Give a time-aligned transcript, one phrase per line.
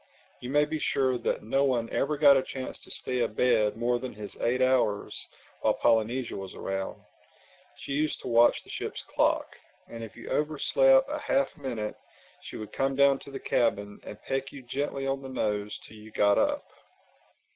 [0.41, 3.99] You may be sure that no one ever got a chance to stay abed more
[3.99, 5.15] than his eight hours
[5.59, 7.03] while Polynesia was around.
[7.77, 11.93] She used to watch the ship's clock; and if you overslept a half minute,
[12.41, 15.95] she would come down to the cabin and peck you gently on the nose till
[15.97, 16.65] you got up.